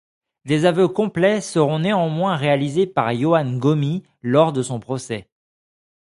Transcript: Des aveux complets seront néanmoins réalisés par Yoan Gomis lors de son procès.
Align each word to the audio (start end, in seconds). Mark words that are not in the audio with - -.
Des 0.45 0.65
aveux 0.65 0.87
complets 0.87 1.41
seront 1.41 1.77
néanmoins 1.77 2.35
réalisés 2.35 2.87
par 2.87 3.11
Yoan 3.13 3.59
Gomis 3.59 4.01
lors 4.23 4.51
de 4.51 4.63
son 4.63 4.79
procès. 4.79 5.29